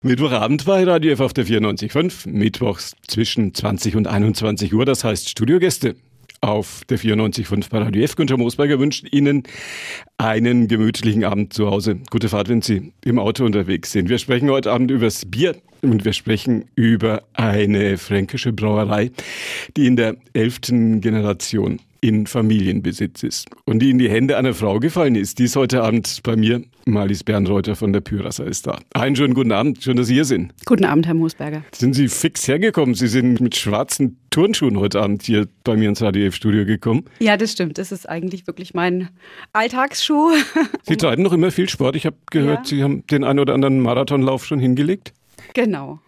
[0.00, 5.28] Mittwochabend bei Radio F auf der 94.5, mittwochs zwischen 20 und 21 Uhr, das heißt
[5.28, 5.96] Studiogäste
[6.40, 8.14] auf der 94.5 bei Radio F.
[8.14, 9.42] Günther Moosberger wünscht Ihnen
[10.16, 11.98] einen gemütlichen Abend zu Hause.
[12.10, 14.08] Gute Fahrt, wenn Sie im Auto unterwegs sind.
[14.08, 19.10] Wir sprechen heute Abend übers Bier und wir sprechen über eine fränkische Brauerei,
[19.76, 24.78] die in der elften Generation in Familienbesitz ist und die in die Hände einer Frau
[24.78, 25.38] gefallen ist.
[25.38, 26.62] Die ist heute Abend bei mir.
[26.86, 28.78] Marlies Bernreuter von der Pyrasser ist da.
[28.94, 29.82] Einen schönen guten Abend.
[29.82, 30.54] Schön, dass Sie hier sind.
[30.64, 31.62] Guten Abend, Herr Moosberger.
[31.72, 32.94] Sind Sie fix hergekommen?
[32.94, 37.04] Sie sind mit schwarzen Turnschuhen heute Abend hier bei mir ins HDF-Studio gekommen.
[37.18, 37.78] Ja, das stimmt.
[37.78, 39.08] Das ist eigentlich wirklich mein
[39.52, 40.30] Alltagsschuh.
[40.82, 41.96] Sie treiben noch immer viel Sport.
[41.96, 42.76] Ich habe gehört, ja.
[42.76, 45.12] Sie haben den einen oder anderen Marathonlauf schon hingelegt.
[45.54, 46.00] Genau.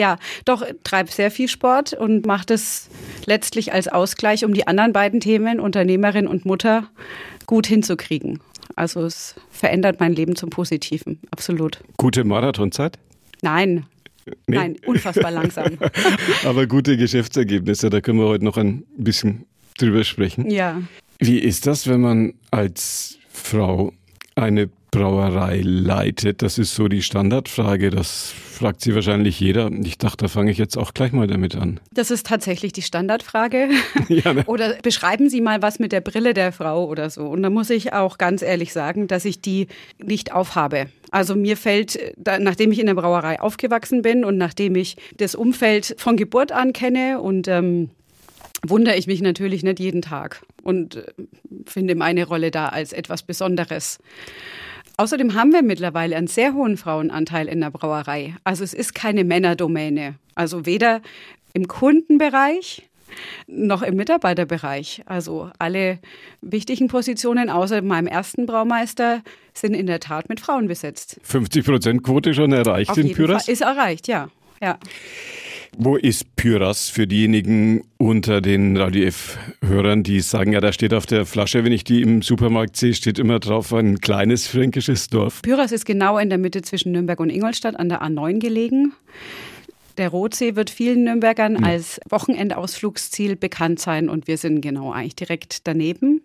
[0.00, 2.88] Ja, doch, treibe sehr viel Sport und mache das
[3.26, 6.88] letztlich als Ausgleich, um die anderen beiden Themen, Unternehmerin und Mutter,
[7.44, 8.40] gut hinzukriegen.
[8.76, 11.80] Also es verändert mein Leben zum Positiven, absolut.
[11.98, 12.98] Gute Marathonzeit?
[13.42, 13.84] Nein,
[14.46, 14.56] Nee.
[14.56, 15.76] Nein, unfassbar langsam.
[16.44, 19.44] Aber gute Geschäftsergebnisse, da können wir heute noch ein bisschen
[19.78, 20.48] drüber sprechen.
[20.50, 20.80] Ja.
[21.18, 23.92] Wie ist das, wenn man als Frau
[24.36, 26.42] eine Brauerei leitet?
[26.42, 27.90] Das ist so die Standardfrage.
[27.90, 29.70] Das fragt sie wahrscheinlich jeder.
[29.84, 31.80] Ich dachte, da fange ich jetzt auch gleich mal damit an.
[31.92, 33.68] Das ist tatsächlich die Standardfrage.
[34.08, 34.44] ja, ne?
[34.46, 37.26] Oder beschreiben Sie mal was mit der Brille der Frau oder so.
[37.26, 39.68] Und da muss ich auch ganz ehrlich sagen, dass ich die
[39.98, 40.86] nicht aufhabe.
[41.10, 41.98] Also mir fällt,
[42.38, 46.72] nachdem ich in der Brauerei aufgewachsen bin und nachdem ich das Umfeld von Geburt an
[46.72, 47.90] kenne und ähm,
[48.66, 51.04] wundere ich mich natürlich nicht jeden Tag und äh,
[51.66, 53.98] finde meine Rolle da als etwas Besonderes.
[55.00, 58.36] Außerdem haben wir mittlerweile einen sehr hohen Frauenanteil in der Brauerei.
[58.44, 60.16] Also es ist keine Männerdomäne.
[60.34, 61.00] Also weder
[61.54, 62.82] im Kundenbereich
[63.46, 65.00] noch im Mitarbeiterbereich.
[65.06, 66.00] Also alle
[66.42, 69.22] wichtigen Positionen außer meinem ersten Braumeister
[69.54, 71.18] sind in der Tat mit Frauen besetzt.
[71.22, 73.46] 50 Prozent Quote schon erreicht Auf in Pyras?
[73.46, 74.28] Fall ist erreicht, ja.
[74.60, 74.78] ja.
[75.76, 81.06] Wo ist Pyras für diejenigen unter den Radio F-Hörern, die sagen, ja, da steht auf
[81.06, 85.42] der Flasche, wenn ich die im Supermarkt sehe, steht immer drauf ein kleines fränkisches Dorf?
[85.42, 88.92] Pyras ist genau in der Mitte zwischen Nürnberg und Ingolstadt an der A9 gelegen.
[89.98, 91.64] Der Rotsee wird vielen Nürnbergern mhm.
[91.64, 96.22] als Wochenendausflugsziel bekannt sein und wir sind genau eigentlich direkt daneben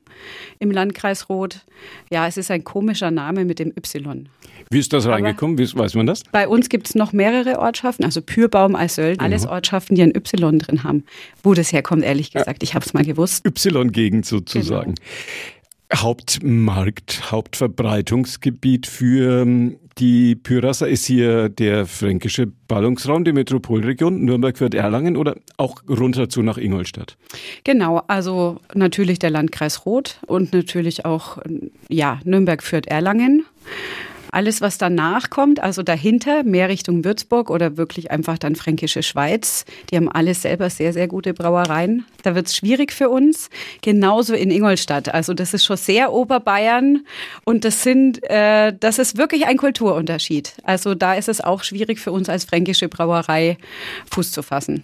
[0.59, 1.65] im Landkreis Roth.
[2.09, 4.29] Ja, es ist ein komischer Name mit dem Y.
[4.69, 5.57] Wie ist das reingekommen?
[5.57, 6.23] Wie, weiß man das?
[6.31, 9.51] Bei uns gibt es noch mehrere Ortschaften, also Pürbaum, Eisölden, alles mhm.
[9.51, 11.03] Ortschaften, die ein Y drin haben.
[11.43, 13.45] Wo das herkommt, ehrlich gesagt, ich habe es mal gewusst.
[13.45, 14.95] Y-Gegend sozusagen.
[14.95, 15.07] Genau.
[15.95, 24.73] Hauptmarkt, Hauptverbreitungsgebiet für ähm, die Pyrasser ist hier der fränkische Ballungsraum, die Metropolregion, Nürnberg wird
[24.73, 27.17] Erlangen oder auch runter zu nach Ingolstadt?
[27.63, 31.37] Genau, also natürlich der Landkreis Roth und natürlich auch
[31.87, 33.45] ja, Nürnberg führt Erlangen.
[34.35, 39.63] Alles, was danach kommt, also dahinter, mehr Richtung Würzburg oder wirklich einfach dann Fränkische Schweiz,
[39.89, 42.03] die haben alles selber sehr, sehr gute Brauereien.
[42.21, 43.49] Da wird es schwierig für uns.
[43.81, 45.13] Genauso in Ingolstadt.
[45.13, 47.05] Also das ist schon sehr Oberbayern
[47.45, 50.55] und das sind, äh, das ist wirklich ein Kulturunterschied.
[50.63, 53.57] Also da ist es auch schwierig für uns als fränkische Brauerei
[54.11, 54.83] Fuß zu fassen.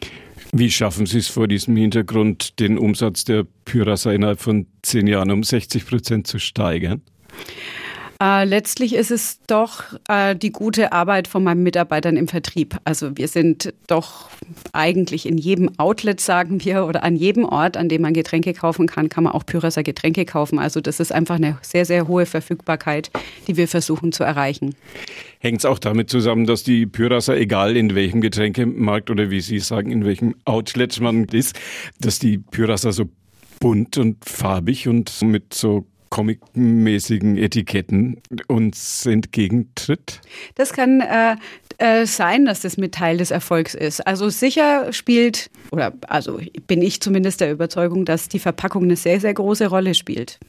[0.53, 5.29] Wie schaffen Sie es vor diesem Hintergrund, den Umsatz der Pyrasser innerhalb von zehn Jahren
[5.29, 7.01] um 60 Prozent zu steigern?
[8.21, 12.77] Äh, letztlich ist es doch äh, die gute Arbeit von meinen Mitarbeitern im Vertrieb.
[12.83, 14.29] Also wir sind doch
[14.73, 18.85] eigentlich in jedem Outlet, sagen wir, oder an jedem Ort, an dem man Getränke kaufen
[18.85, 20.59] kann, kann man auch Pyrasser Getränke kaufen.
[20.59, 23.09] Also das ist einfach eine sehr, sehr hohe Verfügbarkeit,
[23.47, 24.75] die wir versuchen zu erreichen.
[25.39, 29.57] Hängt es auch damit zusammen, dass die Pyrasser, egal in welchem Getränkemarkt oder wie Sie
[29.57, 31.59] sagen, in welchem Outlet man ist,
[31.99, 33.09] dass die Pyrasser so
[33.59, 40.21] bunt und farbig und mit so comic-mäßigen Etiketten uns entgegentritt?
[40.53, 41.37] Das kann äh,
[41.81, 44.05] äh, sein, dass das mit Teil des Erfolgs ist.
[44.05, 49.19] Also sicher spielt, oder also bin ich zumindest der Überzeugung, dass die Verpackung eine sehr,
[49.19, 50.39] sehr große Rolle spielt.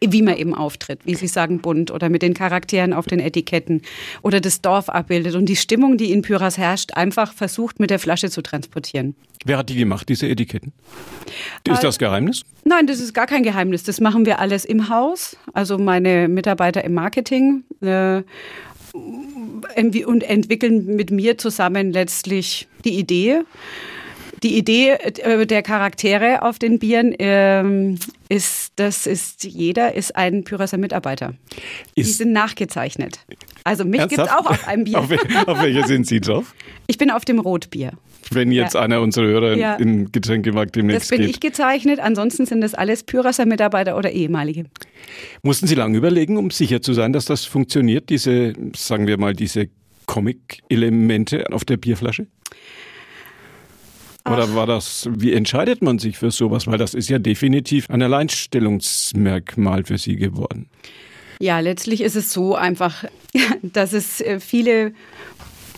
[0.00, 3.82] Wie man eben auftritt, wie Sie sagen, bunt oder mit den Charakteren auf den Etiketten
[4.22, 7.98] oder das Dorf abbildet und die Stimmung, die in Pyras herrscht, einfach versucht mit der
[7.98, 9.16] Flasche zu transportieren.
[9.44, 10.72] Wer hat die gemacht, diese Etiketten?
[11.68, 12.42] Ist das Geheimnis?
[12.64, 13.82] Nein, das ist gar kein Geheimnis.
[13.82, 15.36] Das machen wir alles im Haus.
[15.52, 18.22] Also meine Mitarbeiter im Marketing äh,
[20.06, 23.42] und entwickeln mit mir zusammen letztlich die Idee.
[24.42, 27.98] Die Idee äh, der Charaktere auf den Bieren ähm,
[28.28, 31.34] ist, das ist jeder ist ein Pyrasser Mitarbeiter.
[31.94, 33.20] Ist die sind nachgezeichnet.
[33.64, 34.98] Also mich gibt es auch auf einem Bier.
[34.98, 35.10] auf,
[35.46, 36.54] auf welcher sind Sie drauf?
[36.86, 37.92] Ich bin auf dem Rotbier.
[38.30, 38.80] Wenn jetzt ja.
[38.80, 39.74] einer unserer Hörer ja.
[39.76, 41.30] im Getränkemarkt demnächst Das bin geht.
[41.30, 44.64] ich gezeichnet, ansonsten sind das alles Pyrasser Mitarbeiter oder ehemalige.
[45.42, 49.34] Mussten Sie lange überlegen, um sicher zu sein, dass das funktioniert, diese, sagen wir mal,
[49.34, 49.68] diese
[50.06, 52.26] Comic-Elemente auf der Bierflasche?
[54.24, 56.66] Oder war das, wie entscheidet man sich für sowas?
[56.66, 60.68] Weil das ist ja definitiv ein Alleinstellungsmerkmal für Sie geworden.
[61.40, 63.04] Ja, letztlich ist es so einfach,
[63.62, 64.92] dass es äh, viele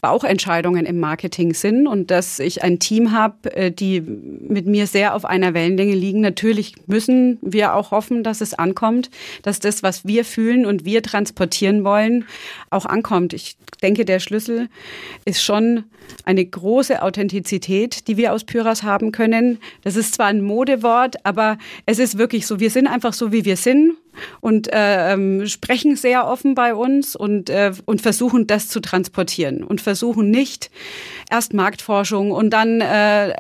[0.01, 5.15] Bauchentscheidungen im Marketing sind und dass ich ein Team habe, äh, die mit mir sehr
[5.15, 6.21] auf einer Wellenlänge liegen.
[6.21, 9.11] Natürlich müssen wir auch hoffen, dass es ankommt,
[9.43, 12.25] dass das, was wir fühlen und wir transportieren wollen,
[12.71, 13.33] auch ankommt.
[13.33, 14.69] Ich denke, der Schlüssel
[15.25, 15.85] ist schon
[16.25, 19.59] eine große Authentizität, die wir aus Pyras haben können.
[19.83, 22.61] Das ist zwar ein Modewort, aber es ist wirklich so.
[22.61, 23.95] Wir sind einfach so, wie wir sind
[24.41, 29.63] und äh, ähm, sprechen sehr offen bei uns und, äh, und versuchen das zu transportieren
[29.63, 30.71] und versuchen nicht
[31.31, 33.35] erst Marktforschung und dann äh,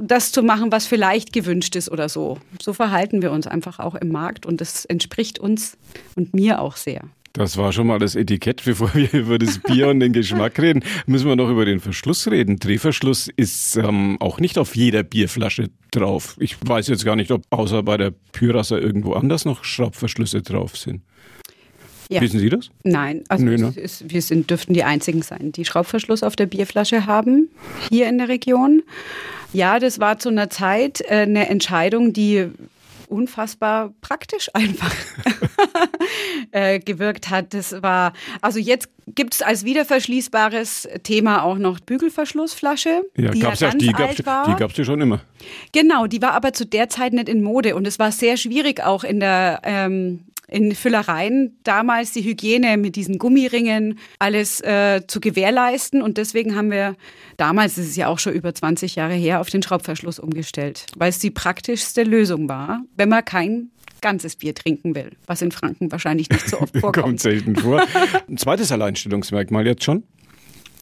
[0.00, 2.38] das zu machen, was vielleicht gewünscht ist oder so.
[2.60, 5.76] So verhalten wir uns einfach auch im Markt und das entspricht uns
[6.16, 7.02] und mir auch sehr.
[7.38, 8.64] Das war schon mal das Etikett.
[8.64, 12.28] Bevor wir über das Bier und den Geschmack reden, müssen wir noch über den Verschluss
[12.28, 12.58] reden.
[12.58, 16.36] Drehverschluss ist ähm, auch nicht auf jeder Bierflasche drauf.
[16.40, 20.76] Ich weiß jetzt gar nicht, ob außer bei der Pyrasser irgendwo anders noch Schraubverschlüsse drauf
[20.76, 21.02] sind.
[22.10, 22.22] Ja.
[22.22, 22.70] Wissen Sie das?
[22.82, 23.72] Nein, also Nö, ne?
[23.76, 27.50] ist, wir sind, dürften die einzigen sein, die Schraubverschluss auf der Bierflasche haben,
[27.88, 28.82] hier in der Region.
[29.52, 32.48] Ja, das war zu einer Zeit äh, eine Entscheidung, die
[33.08, 34.94] unfassbar praktisch einfach
[36.50, 37.54] äh, gewirkt hat.
[37.54, 43.02] Das war, also jetzt gibt es als wiederverschließbares Thema auch noch Bügelverschlussflasche.
[43.16, 45.20] Ja, die gab's ja, die gab es ja schon immer.
[45.72, 48.84] Genau, die war aber zu der Zeit nicht in Mode und es war sehr schwierig
[48.84, 55.20] auch in der ähm, in Füllereien damals die Hygiene mit diesen Gummiringen alles äh, zu
[55.20, 56.02] gewährleisten.
[56.02, 56.96] Und deswegen haben wir
[57.36, 61.10] damals, das ist ja auch schon über 20 Jahre her, auf den Schraubverschluss umgestellt, weil
[61.10, 65.90] es die praktischste Lösung war, wenn man kein ganzes Bier trinken will, was in Franken
[65.90, 67.04] wahrscheinlich nicht so oft vorkommt.
[67.04, 67.84] Kommt selten vor.
[68.28, 70.04] Ein zweites Alleinstellungsmerkmal jetzt schon.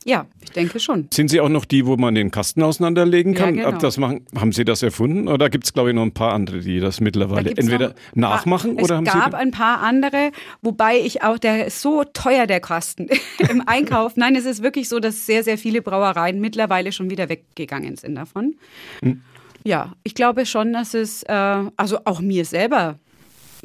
[0.07, 1.09] Ja, ich denke schon.
[1.13, 3.57] Sind Sie auch noch die, wo man den Kasten auseinanderlegen kann?
[3.57, 3.79] Ja, genau.
[3.81, 6.61] das machen, haben Sie das erfunden oder gibt es, glaube ich, noch ein paar andere,
[6.61, 9.11] die das mittlerweile da entweder nachmachen oder haben Sie.
[9.11, 10.31] Es gab ein paar andere,
[10.63, 13.09] wobei ich auch, der ist so teuer, der Kasten
[13.51, 14.17] im Einkauf.
[14.17, 18.15] Nein, es ist wirklich so, dass sehr, sehr viele Brauereien mittlerweile schon wieder weggegangen sind
[18.15, 18.55] davon.
[19.03, 19.23] Hm.
[19.65, 23.01] Ja, ich glaube schon, dass es, äh, also auch mir selber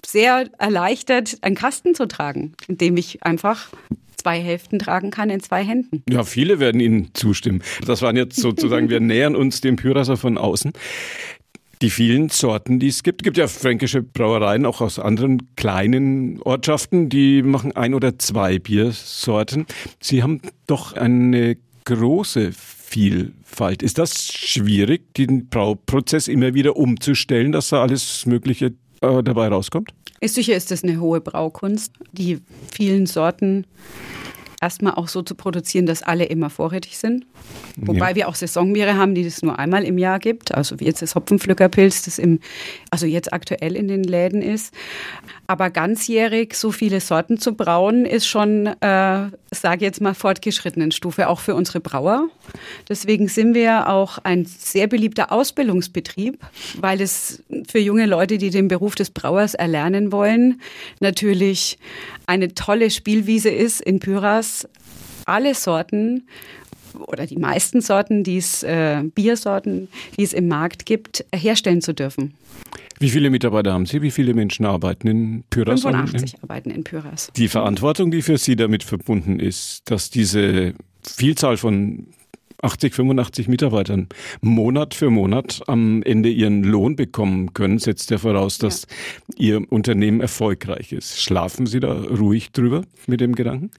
[0.03, 3.69] sehr erleichtert, einen Kasten zu tragen, indem ich einfach
[4.21, 6.03] zwei Hälften tragen kann in zwei Händen.
[6.09, 7.63] Ja, viele werden Ihnen zustimmen.
[7.85, 10.73] Das waren jetzt sozusagen, wir nähern uns dem Pyrasser von außen.
[11.81, 13.21] Die vielen Sorten, die es gibt.
[13.21, 18.59] Es gibt ja fränkische Brauereien auch aus anderen kleinen Ortschaften, die machen ein oder zwei
[18.59, 19.65] Biersorten.
[19.99, 23.81] Sie haben doch eine große Vielfalt.
[23.81, 29.91] Ist das schwierig, den Brauprozess immer wieder umzustellen, dass da alles Mögliche äh, dabei rauskommt?
[30.19, 32.39] Ist sicher ist das eine hohe Braukunst, die
[32.71, 33.65] vielen Sorten
[34.61, 37.25] erstmal auch so zu produzieren, dass alle immer vorrätig sind.
[37.77, 38.15] Wobei ja.
[38.15, 40.53] wir auch Saisonbiere haben, die es nur einmal im Jahr gibt.
[40.53, 42.39] Also wie jetzt das Hopfenpflückerpilz, das im,
[42.91, 44.73] also jetzt aktuell in den Läden ist.
[45.47, 51.27] Aber ganzjährig so viele Sorten zu brauen, ist schon, äh, sage jetzt mal, fortgeschrittenen Stufe,
[51.27, 52.29] auch für unsere Brauer.
[52.87, 56.37] Deswegen sind wir auch ein sehr beliebter Ausbildungsbetrieb,
[56.79, 60.61] weil es für junge Leute, die den Beruf des Brauers erlernen wollen,
[60.99, 61.79] natürlich
[62.27, 64.50] eine tolle Spielwiese ist in Pyras.
[65.25, 66.27] Alle Sorten
[66.99, 69.87] oder die meisten Sorten, die es, äh, Biersorten,
[70.17, 72.33] die es im Markt gibt, herstellen zu dürfen.
[72.99, 74.01] Wie viele Mitarbeiter haben Sie?
[74.01, 75.81] Wie viele Menschen arbeiten in Pyras?
[75.81, 77.31] 85 arbeiten in Pyras.
[77.35, 82.07] Die Verantwortung, die für Sie damit verbunden ist, dass diese Vielzahl von
[82.61, 84.07] 80, 85 Mitarbeitern
[84.41, 88.87] Monat für Monat am Ende ihren Lohn bekommen können, setzt ja voraus, dass
[89.35, 89.55] ja.
[89.55, 91.21] Ihr Unternehmen erfolgreich ist.
[91.21, 93.71] Schlafen Sie da ruhig drüber mit dem Gedanken?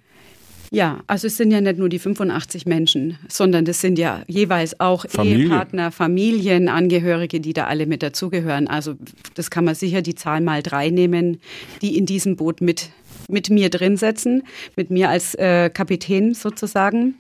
[0.73, 4.81] Ja, also es sind ja nicht nur die 85 Menschen, sondern das sind ja jeweils
[4.81, 5.45] auch Familie.
[5.45, 8.69] Ehepartner, Familien, Angehörige, die da alle mit dazugehören.
[8.69, 8.95] Also
[9.35, 11.41] das kann man sicher die Zahl mal drei nehmen,
[11.83, 12.89] die in diesem Boot mit,
[13.29, 17.17] mit mir drin setzen, mit mir als äh, Kapitän sozusagen.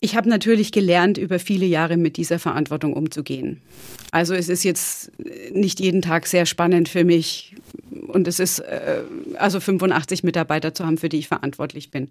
[0.00, 3.60] Ich habe natürlich gelernt, über viele Jahre mit dieser Verantwortung umzugehen.
[4.10, 5.12] Also es ist jetzt
[5.52, 7.54] nicht jeden Tag sehr spannend für mich
[8.08, 9.02] und es ist äh,
[9.36, 12.08] also 85 Mitarbeiter zu haben, für die ich verantwortlich bin.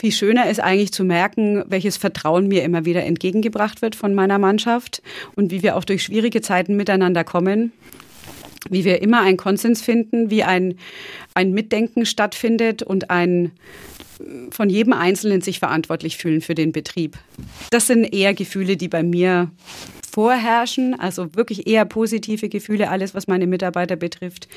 [0.00, 4.38] Viel schöner ist eigentlich zu merken, welches Vertrauen mir immer wieder entgegengebracht wird von meiner
[4.38, 5.02] Mannschaft
[5.36, 7.72] und wie wir auch durch schwierige Zeiten miteinander kommen
[8.70, 10.78] wie wir immer einen Konsens finden, wie ein,
[11.34, 13.52] ein Mitdenken stattfindet und ein
[14.50, 17.18] von jedem Einzelnen sich verantwortlich fühlen für den Betrieb.
[17.70, 19.50] Das sind eher Gefühle, die bei mir
[20.14, 24.48] vorherrschen, also wirklich eher positive Gefühle, alles was meine Mitarbeiter betrifft.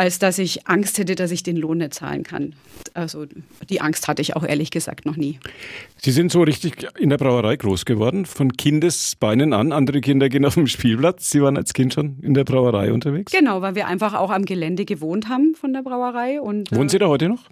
[0.00, 2.54] als dass ich Angst hätte, dass ich den Lohn nicht zahlen kann.
[2.94, 3.26] Also
[3.68, 5.40] die Angst hatte ich auch ehrlich gesagt noch nie.
[5.96, 9.72] Sie sind so richtig in der Brauerei groß geworden, von Kindesbeinen an.
[9.72, 11.30] Andere Kinder gehen auf dem Spielplatz.
[11.30, 13.32] Sie waren als Kind schon in der Brauerei unterwegs?
[13.32, 16.40] Genau, weil wir einfach auch am Gelände gewohnt haben von der Brauerei.
[16.40, 17.42] Und, Wohnen Sie da heute noch?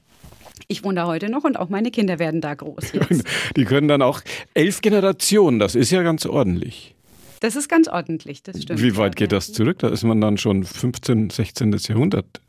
[0.69, 2.93] Ich wohne da heute noch und auch meine Kinder werden da groß.
[2.93, 3.25] Jetzt.
[3.57, 4.21] Die können dann auch
[4.55, 6.95] elf Generationen, das ist ja ganz ordentlich.
[7.41, 8.81] Das ist ganz ordentlich, das stimmt.
[8.81, 9.79] Wie weit geht das zurück?
[9.81, 11.77] Da ist man dann schon 15., 16.
[11.89, 12.41] Jahrhundert.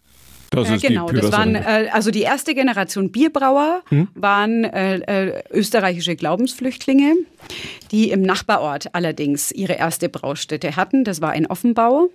[0.49, 4.07] Das äh, genau, das waren äh, also die erste Generation Bierbrauer hm?
[4.15, 7.15] waren äh, äh, österreichische Glaubensflüchtlinge,
[7.91, 11.03] die im Nachbarort allerdings ihre erste Braustätte hatten.
[11.03, 12.09] Das war in Offenbau.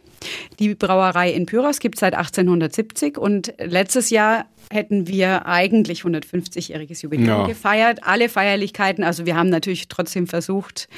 [0.58, 7.02] Die Brauerei in Pyros gibt es seit 1870 und letztes Jahr hätten wir eigentlich 150-jähriges
[7.02, 7.46] Jubiläum ja.
[7.46, 8.00] gefeiert.
[8.02, 10.88] Alle Feierlichkeiten, also wir haben natürlich trotzdem versucht,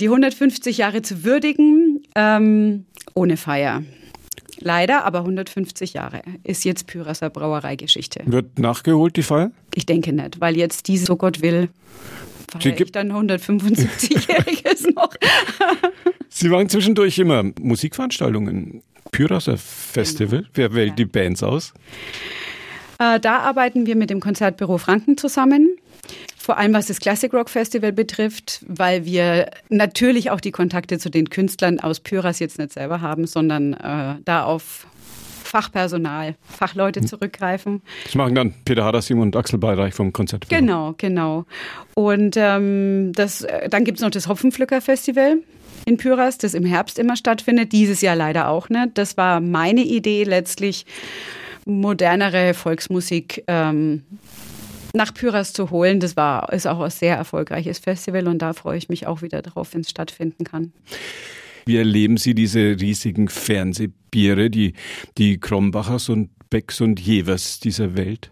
[0.00, 3.82] die 150 Jahre zu würdigen, ähm, ohne Feier.
[4.64, 8.22] Leider, aber 150 Jahre ist jetzt Pyrasser Brauereigeschichte.
[8.24, 9.50] Wird nachgeholt, die Feier?
[9.74, 11.68] Ich denke nicht, weil jetzt diese, so Gott will,
[12.50, 15.10] feiere ich dann 175-Jähriges noch.
[16.30, 18.82] Sie waren zwischendurch immer Musikveranstaltungen.
[19.12, 20.38] Pyrasser Festival.
[20.38, 20.50] Genau.
[20.54, 20.94] Wer wählt ja.
[20.94, 21.74] die Bands aus?
[22.98, 25.76] Äh, da arbeiten wir mit dem Konzertbüro Franken zusammen.
[26.44, 31.08] Vor allem was das Classic Rock Festival betrifft, weil wir natürlich auch die Kontakte zu
[31.08, 34.86] den Künstlern aus Pyras jetzt nicht selber haben, sondern äh, da auf
[35.42, 37.06] Fachpersonal, Fachleute hm.
[37.06, 37.80] zurückgreifen.
[38.04, 40.46] Das machen dann Peter Hadassim und Axel Bayreich vom Konzert.
[40.50, 41.46] Genau, genau.
[41.94, 45.38] Und ähm, das, äh, dann gibt es noch das Hopfenpflücker-Festival
[45.86, 48.98] in Pyras, das im Herbst immer stattfindet, dieses Jahr leider auch nicht.
[48.98, 50.84] Das war meine Idee letztlich,
[51.64, 54.02] modernere Volksmusik ähm,
[54.94, 56.00] nach Pyras zu holen.
[56.00, 59.42] Das war, ist auch ein sehr erfolgreiches Festival und da freue ich mich auch wieder
[59.42, 60.72] drauf, wenn es stattfinden kann.
[61.66, 64.74] Wie erleben Sie diese riesigen Fernsehbiere, die,
[65.16, 68.30] die Krombachers und Becks und Jevers dieser Welt?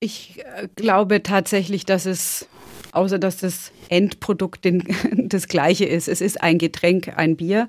[0.00, 2.46] Ich äh, glaube tatsächlich, dass es,
[2.92, 7.68] außer dass das Endprodukt den, das gleiche ist, es ist ein Getränk, ein Bier,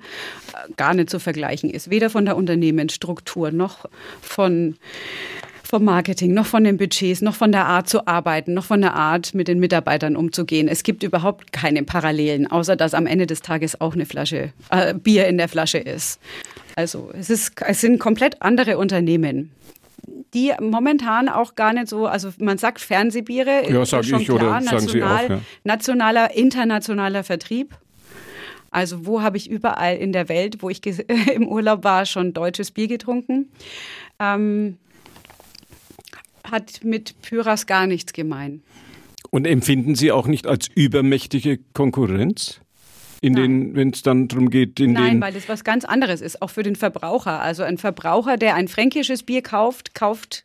[0.53, 1.89] äh, gar nicht zu vergleichen ist.
[1.89, 3.85] Weder von der Unternehmensstruktur noch
[4.21, 4.75] von
[5.67, 8.93] vom Marketing, noch von den Budgets, noch von der Art zu arbeiten, noch von der
[8.93, 10.67] Art, mit den Mitarbeitern umzugehen.
[10.67, 14.93] Es gibt überhaupt keine Parallelen, außer dass am Ende des Tages auch eine Flasche äh,
[14.93, 16.19] Bier in der Flasche ist.
[16.75, 19.51] Also es, ist, es sind komplett andere Unternehmen
[20.33, 24.59] die momentan auch gar nicht so, also man sagt Fernsehbiere, ja, sag ich klar, oder
[24.59, 25.41] national, sagen Sie auch, ja.
[25.63, 27.73] nationaler, internationaler Vertrieb.
[28.69, 30.81] Also wo habe ich überall in der Welt, wo ich
[31.33, 33.49] im Urlaub war, schon deutsches Bier getrunken?
[34.19, 34.77] Ähm,
[36.51, 38.61] hat mit Pyras gar nichts gemein.
[39.29, 42.61] Und empfinden Sie auch nicht als übermächtige Konkurrenz?
[43.21, 46.21] In den, wenn es dann darum geht, in Nein, den weil das was ganz anderes
[46.21, 47.41] ist, auch für den Verbraucher.
[47.41, 50.44] Also ein Verbraucher, der ein fränkisches Bier kauft, kauft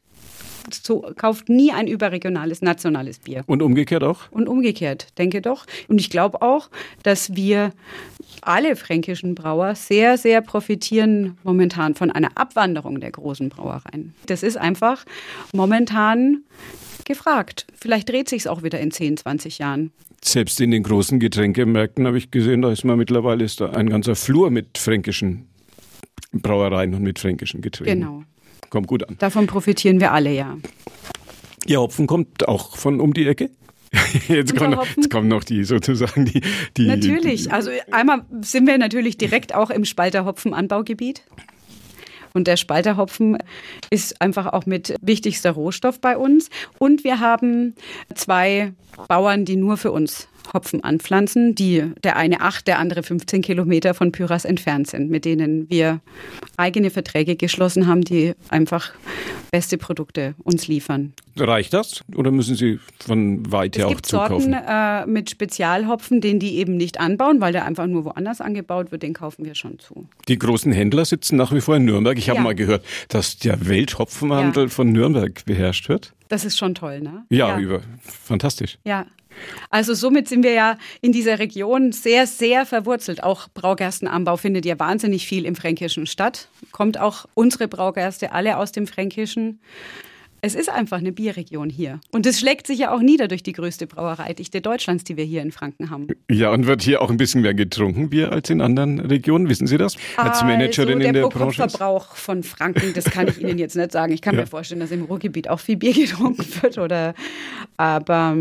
[0.70, 3.42] so, kauft nie ein überregionales, nationales Bier.
[3.46, 4.30] Und umgekehrt auch?
[4.30, 5.66] Und umgekehrt, denke doch.
[5.88, 6.70] Und ich glaube auch,
[7.02, 7.72] dass wir
[8.42, 14.14] alle fränkischen Brauer sehr, sehr profitieren momentan von einer Abwanderung der großen Brauereien.
[14.26, 15.04] Das ist einfach
[15.52, 16.42] momentan
[17.04, 17.66] gefragt.
[17.80, 19.92] Vielleicht dreht sich es auch wieder in 10, 20 Jahren.
[20.22, 23.88] Selbst in den großen Getränkemärkten habe ich gesehen, da ist man mittlerweile ist da ein
[23.88, 25.46] ganzer Flur mit fränkischen
[26.32, 28.00] Brauereien und mit fränkischen Getränken.
[28.00, 28.24] Genau.
[28.70, 29.16] Kommt gut an.
[29.18, 30.56] Davon profitieren wir alle, ja.
[31.66, 33.50] Ihr Hopfen kommt auch von um die Ecke?
[34.28, 36.40] Jetzt kommen, noch, jetzt kommen noch die sozusagen die,
[36.76, 36.86] die.
[36.86, 37.52] Natürlich.
[37.52, 41.24] Also einmal sind wir natürlich direkt auch im Spalter Hopfenanbaugebiet.
[42.32, 43.38] Und der Spalterhopfen
[43.90, 46.50] ist einfach auch mit wichtigster Rohstoff bei uns.
[46.78, 47.74] Und wir haben
[48.14, 48.72] zwei
[49.08, 53.94] Bauern, die nur für uns Hopfen anpflanzen, die der eine acht, der andere 15 Kilometer
[53.94, 56.00] von Pyras entfernt sind, mit denen wir
[56.56, 58.92] eigene Verträge geschlossen haben, die einfach
[59.50, 61.12] beste Produkte uns liefern.
[61.36, 64.52] Reicht das oder müssen Sie von weit her auch zukaufen?
[64.54, 68.04] Es gibt Sorten äh, mit Spezialhopfen, den die eben nicht anbauen, weil der einfach nur
[68.04, 70.08] woanders angebaut wird, den kaufen wir schon zu.
[70.28, 72.18] Die großen Händler sitzen nach wie vor in Nürnberg.
[72.18, 72.44] Ich habe ja.
[72.44, 74.68] mal gehört, dass der Welthopfenhandel ja.
[74.68, 76.12] von Nürnberg beherrscht wird.
[76.28, 77.24] Das ist schon toll, ne?
[77.30, 77.58] Ja, ja.
[77.58, 78.78] Über, fantastisch.
[78.84, 79.06] Ja,
[79.70, 83.22] also somit sind wir ja in dieser Region sehr, sehr verwurzelt.
[83.22, 86.48] Auch Braugerstenanbau findet ja wahnsinnig viel im Fränkischen statt.
[86.72, 89.60] Kommt auch unsere Braugerste alle aus dem Fränkischen.
[90.42, 92.00] Es ist einfach eine Bierregion hier.
[92.12, 95.42] Und das schlägt sich ja auch nieder durch die größte Brauereidichte Deutschlands, die wir hier
[95.42, 96.08] in Franken haben.
[96.30, 99.50] Ja, und wird hier auch ein bisschen mehr getrunken Bier als in anderen Regionen?
[99.50, 99.96] Wissen Sie das?
[100.16, 101.58] Als Managerin also, in der Branche?
[101.58, 104.12] Der Verbrauch von Franken, das kann ich Ihnen jetzt nicht sagen.
[104.12, 104.42] Ich kann ja.
[104.42, 106.78] mir vorstellen, dass im Ruhrgebiet auch viel Bier getrunken wird.
[106.78, 107.14] Oder,
[107.76, 108.34] aber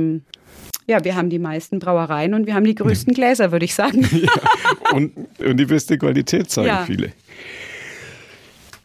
[0.90, 4.10] ja, wir haben die meisten Brauereien und wir haben die größten Gläser, würde ich sagen.
[4.12, 6.84] Ja, und, und, die beste Qualität, sagen ja.
[6.86, 7.12] viele.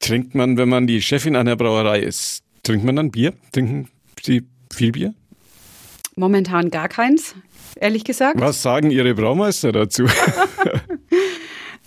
[0.01, 3.33] trinkt man, wenn man die Chefin einer Brauerei ist, trinkt man dann Bier?
[3.53, 3.89] Trinken
[4.23, 4.43] Sie
[4.73, 5.15] viel Bier?
[6.15, 7.35] Momentan gar keins,
[7.77, 8.39] ehrlich gesagt.
[8.39, 10.05] Was sagen Ihre Braumeister dazu?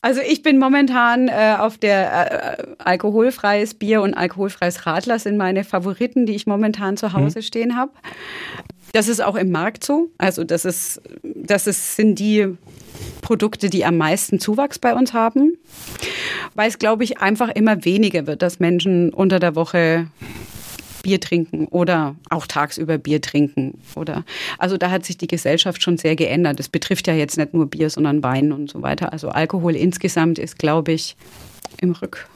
[0.02, 5.64] Also ich bin momentan äh, auf der äh, alkoholfreies Bier und alkoholfreies Radler sind meine
[5.64, 7.44] Favoriten, die ich momentan zu Hause mhm.
[7.44, 7.92] stehen habe.
[8.94, 10.10] Das ist auch im Markt so.
[10.18, 12.58] Also das ist, das ist, sind die
[13.22, 15.58] Produkte, die am meisten Zuwachs bei uns haben,
[16.56, 20.08] weil es, glaube ich, einfach immer weniger wird, dass Menschen unter der Woche
[21.04, 24.26] Bier trinken oder auch tagsüber Bier trinken oder
[24.58, 26.60] also da hat sich die Gesellschaft schon sehr geändert.
[26.60, 29.14] Das betrifft ja jetzt nicht nur Bier, sondern Wein und so weiter.
[29.14, 31.16] Also Alkohol insgesamt ist, glaube ich,
[31.80, 32.28] im Rück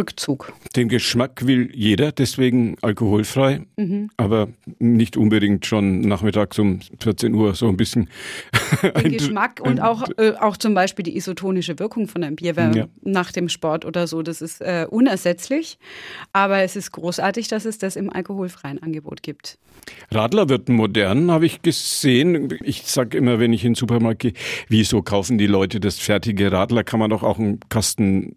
[0.00, 0.54] Rückzug.
[0.74, 4.10] Den Geschmack will jeder, deswegen alkoholfrei, mhm.
[4.16, 8.08] aber nicht unbedingt schon nachmittags um 14 Uhr so ein bisschen.
[8.82, 12.54] Den ein, Geschmack und auch, äh, auch zum Beispiel die isotonische Wirkung von einem Bier
[12.56, 12.86] ja.
[13.02, 15.78] nach dem Sport oder so, das ist äh, unersetzlich.
[16.32, 19.58] Aber es ist großartig, dass es das im alkoholfreien Angebot gibt.
[20.10, 22.56] Radler wird modern, habe ich gesehen.
[22.62, 24.32] Ich sage immer, wenn ich in den Supermarkt gehe,
[24.68, 26.84] wieso kaufen die Leute das fertige Radler?
[26.84, 28.36] Kann man doch auch einen Kasten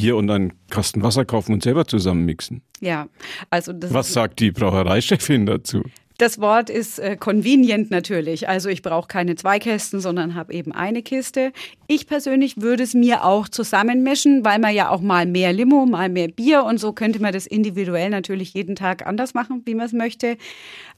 [0.00, 2.62] Bier und einen Kasten Wasser kaufen und selber zusammenmixen.
[2.80, 3.08] Ja,
[3.50, 5.82] also das Was sagt die Brauereichefin dazu?
[6.16, 8.46] Das Wort ist äh, convenient natürlich.
[8.46, 11.52] Also ich brauche keine zwei Kästen, sondern habe eben eine Kiste.
[11.86, 16.10] Ich persönlich würde es mir auch zusammenmischen, weil man ja auch mal mehr Limo, mal
[16.10, 19.86] mehr Bier und so könnte man das individuell natürlich jeden Tag anders machen, wie man
[19.86, 20.36] es möchte.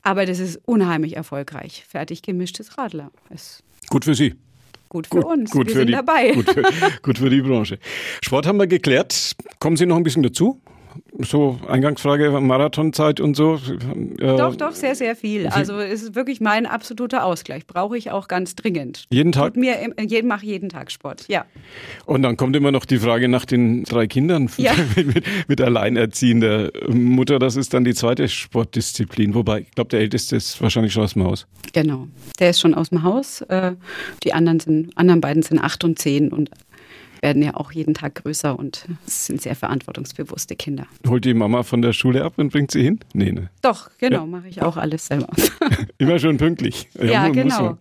[0.02, 1.84] Aber das ist unheimlich erfolgreich.
[1.88, 3.12] Fertig gemischtes Radler.
[3.30, 4.34] Es Gut für Sie
[4.92, 5.50] gut für gut, uns.
[5.50, 6.32] Gut wir für sind die, dabei.
[6.32, 6.62] Gut für,
[7.02, 7.78] gut für die Branche.
[8.22, 9.34] Sport haben wir geklärt.
[9.58, 10.60] Kommen Sie noch ein bisschen dazu?
[11.18, 13.58] So Eingangsfrage, Marathonzeit und so?
[14.18, 15.46] Äh, doch, doch, sehr, sehr viel.
[15.48, 17.66] Also es ist wirklich mein absoluter Ausgleich.
[17.66, 19.06] Brauche ich auch ganz dringend.
[19.10, 19.54] Jeden Tag?
[19.54, 21.44] Tut mir, jeden, mache jeden Tag Sport, ja.
[22.06, 24.72] Und dann kommt immer noch die Frage nach den drei Kindern ja.
[24.96, 27.38] mit, mit alleinerziehender Mutter.
[27.38, 29.34] Das ist dann die zweite Sportdisziplin.
[29.34, 31.46] Wobei, ich glaube, der Älteste ist wahrscheinlich schon aus dem Haus.
[31.72, 32.08] Genau,
[32.38, 33.42] der ist schon aus dem Haus.
[33.42, 33.72] Äh,
[34.24, 36.50] die anderen, sind, anderen beiden sind acht und zehn und
[37.22, 40.86] werden ja auch jeden Tag größer und sind sehr verantwortungsbewusste Kinder.
[41.06, 43.00] Holt die Mama von der Schule ab und bringt sie hin?
[43.14, 43.48] Nee, ne?
[43.62, 44.26] Doch, genau, ja.
[44.26, 45.28] mache ich auch alles selber.
[45.98, 46.88] Immer schon pünktlich.
[46.98, 47.78] Ja, ja genau.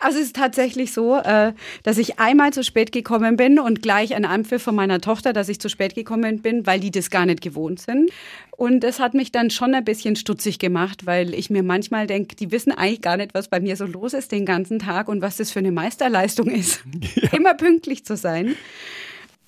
[0.00, 4.14] Also es ist tatsächlich so, äh, dass ich einmal zu spät gekommen bin und gleich
[4.14, 7.24] ein Anpfiff von meiner Tochter, dass ich zu spät gekommen bin, weil die das gar
[7.24, 8.10] nicht gewohnt sind.
[8.56, 12.36] Und das hat mich dann schon ein bisschen stutzig gemacht, weil ich mir manchmal denke,
[12.36, 15.22] die wissen eigentlich gar nicht, was bei mir so los ist den ganzen Tag und
[15.22, 16.84] was das für eine Meisterleistung ist,
[17.16, 17.32] ja.
[17.32, 18.54] immer pünktlich zu sein.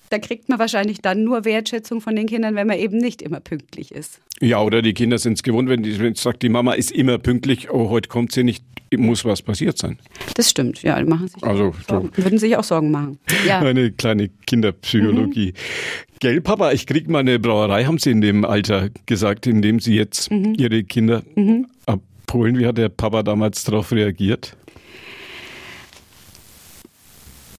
[0.09, 3.39] Da kriegt man wahrscheinlich dann nur Wertschätzung von den Kindern, wenn man eben nicht immer
[3.39, 4.19] pünktlich ist.
[4.39, 7.17] Ja, oder die Kinder sind es gewohnt, wenn die wenn sagt, die Mama ist immer
[7.17, 8.63] pünktlich, oh, heute kommt sie nicht,
[8.95, 9.99] muss was passiert sein.
[10.35, 13.19] Das stimmt, ja, machen sich also, Sorgen, würden sich auch Sorgen machen.
[13.45, 13.59] Ja.
[13.67, 15.53] Eine kleine Kinderpsychologie.
[15.53, 16.19] Mhm.
[16.19, 19.79] Gell, Papa, ich krieg mal eine Brauerei, haben Sie in dem Alter gesagt, in dem
[19.79, 20.55] Sie jetzt mhm.
[20.57, 21.67] Ihre Kinder mhm.
[21.85, 22.57] abholen.
[22.57, 24.57] Wie hat der Papa damals darauf reagiert?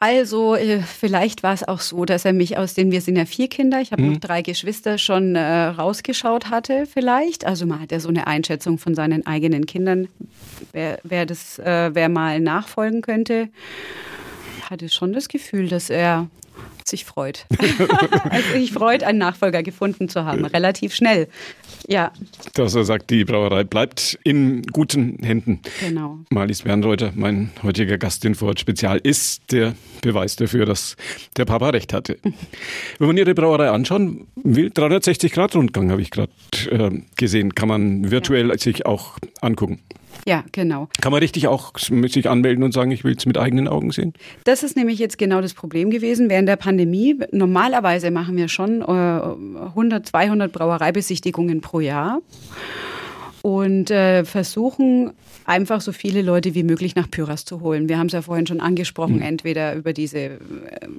[0.01, 3.25] Also äh, vielleicht war es auch so, dass er mich aus den, wir sind ja
[3.25, 4.13] vier Kinder, ich habe mhm.
[4.13, 7.45] noch drei Geschwister, schon äh, rausgeschaut hatte vielleicht.
[7.45, 10.07] Also man hat ja so eine Einschätzung von seinen eigenen Kindern,
[10.73, 13.49] wer, wer, das, äh, wer mal nachfolgen könnte.
[14.59, 16.29] Ich hatte schon das Gefühl, dass er
[16.89, 17.47] sich freut.
[18.31, 21.29] also sich freut, einen Nachfolger gefunden zu haben, relativ schnell.
[21.87, 22.13] Ja.
[22.55, 25.61] Dass er sagt, die Brauerei bleibt in guten Händen.
[25.81, 26.19] Genau.
[26.31, 30.97] Marlies Bernreuter, mein heutiger Gast in Vorort Spezial, ist der Beweis dafür, dass
[31.37, 32.19] der Papa recht hatte.
[32.99, 36.33] Wenn man Ihre Brauerei anschauen will, 360-Grad-Rundgang habe ich gerade
[36.71, 38.59] äh, gesehen, kann man virtuell ja.
[38.59, 39.81] sich auch angucken.
[40.27, 40.89] Ja, genau.
[41.01, 44.15] Kann man richtig auch sich anmelden und sagen, ich will es mit eigenen Augen sehen?
[44.45, 47.19] Das ist nämlich jetzt genau das Problem gewesen während der Pandemie.
[47.33, 52.21] Normalerweise machen wir schon 100, äh, 200 Brauereibesichtigungen pro Jahr
[53.43, 55.13] und äh, versuchen
[55.45, 57.89] einfach so viele Leute wie möglich nach Pyras zu holen.
[57.89, 59.23] Wir haben es ja vorhin schon angesprochen, mhm.
[59.23, 60.39] entweder über diese äh,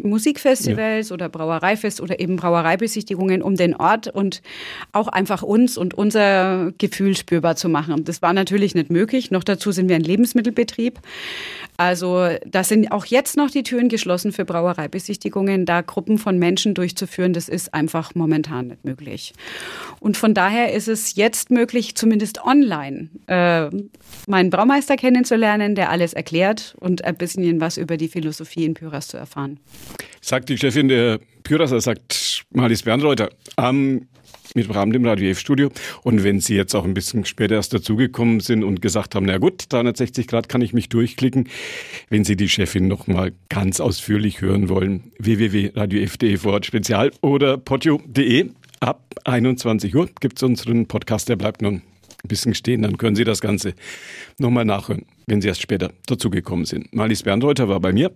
[0.02, 1.14] Musikfestivals ja.
[1.14, 4.42] oder Brauereifest oder eben Brauereibesichtigungen um den Ort und
[4.92, 8.04] auch einfach uns und unser Gefühl spürbar zu machen.
[8.06, 9.32] Das war natürlich nicht möglich.
[9.32, 11.00] Noch dazu sind wir ein Lebensmittelbetrieb.
[11.80, 15.66] Also da sind auch jetzt noch die Türen geschlossen für Brauereibesichtigungen.
[15.66, 19.34] Da Gruppen von Menschen durchzuführen, das ist einfach momentan nicht möglich.
[20.02, 23.70] Und von daher ist es jetzt möglich, zumindest online, äh,
[24.28, 29.08] meinen Braumeister kennenzulernen, der alles erklärt und ein bisschen was über die Philosophie in Pyras
[29.08, 29.58] zu erfahren.
[30.20, 34.02] Sagt die Chefin der Pyraser, sagt Marlies Bernreuter, am
[34.56, 35.70] mit Rahmen dem Radio F-Studio.
[36.04, 39.38] Und wenn Sie jetzt auch ein bisschen später erst dazugekommen sind und gesagt haben, na
[39.38, 41.50] gut, 360 Grad kann ich mich durchklicken,
[42.10, 48.50] wenn Sie die Chefin noch mal ganz ausführlich hören wollen, www.radiof.de vor Spezial oder podio.de
[48.80, 51.82] ab 21 Uhr gibt es unseren Podcast, der bleibt nun
[52.24, 53.74] ein bisschen stehen, dann können Sie das Ganze
[54.38, 56.94] nochmal nachhören, wenn Sie erst später dazugekommen sind.
[56.94, 58.12] Marlies Bernreuter war bei mir.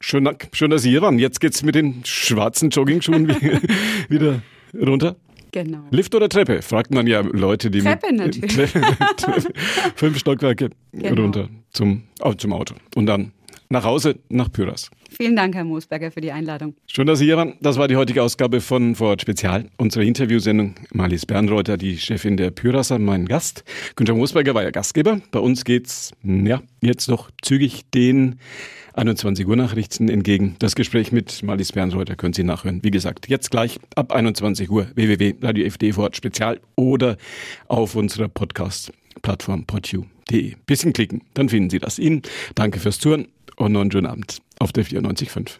[0.00, 1.18] Schön, schön, dass Sie hier waren.
[1.18, 3.28] Jetzt geht's mit den schwarzen Joggingschuhen
[4.08, 4.42] wieder
[4.74, 5.16] runter.
[5.52, 5.84] Genau.
[5.90, 6.62] Lift oder Treppe?
[6.62, 8.54] Fragt man ja Leute, die Treppe mit natürlich.
[8.54, 8.82] Treppe,
[9.94, 11.22] fünf Stockwerke genau.
[11.22, 12.02] runter zum,
[12.38, 12.74] zum Auto.
[12.94, 13.32] Und dann
[13.68, 14.90] nach Hause, nach Pyras.
[15.10, 16.74] Vielen Dank, Herr Moosberger, für die Einladung.
[16.86, 17.54] Schön, dass Sie hier waren.
[17.60, 20.74] Das war die heutige Ausgabe von Vorort Spezial, unsere Interviewsendung.
[20.92, 23.64] Marlies Bernreuter, die Chefin der Pyrasser, mein Gast.
[23.96, 25.20] Günther Moosberger war ja Gastgeber.
[25.30, 28.38] Bei uns geht's, ja, jetzt noch zügig den
[28.96, 30.56] 21 Uhr Nachrichten entgegen.
[30.58, 32.82] Das Gespräch mit Marlies Bernreuter können Sie nachhören.
[32.82, 37.16] Wie gesagt, jetzt gleich ab 21 Uhr www.radio.fd Vorort Spezial oder
[37.68, 40.54] auf unserer Podcast-Plattform podu.de.
[40.64, 41.98] Bisschen klicken, dann finden Sie das.
[41.98, 42.22] Ihnen
[42.54, 45.58] danke fürs Zuhören und noch einen schönen Abend auf der 94.5.